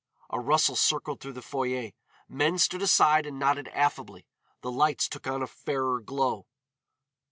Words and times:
A 0.31 0.39
rustle 0.39 0.75
circled 0.75 1.19
through 1.21 1.33
the 1.33 1.43
foyer, 1.43 1.91
men 2.27 2.57
stood 2.57 2.81
aside 2.81 3.27
and 3.27 3.37
nodded 3.37 3.67
affably. 3.67 4.25
The 4.61 4.71
lights 4.71 5.07
took 5.07 5.27
on 5.27 5.43
a 5.43 5.45
fairer 5.47 5.99
glow. 6.01 6.47